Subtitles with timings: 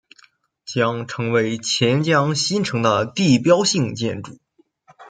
[0.65, 4.39] 将成为钱江新城的地标性建筑。